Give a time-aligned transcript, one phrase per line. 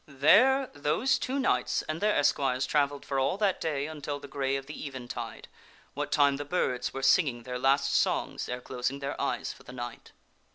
[0.07, 4.27] There those two knights and their esquires travelled for all that day un til the
[4.27, 5.47] gray of the eventide,
[5.93, 9.73] what time the birds were singing their last songs ere closing their eyes for the
[9.73, 10.11] night.